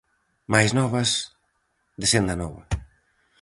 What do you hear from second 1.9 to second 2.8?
de Senda Nova.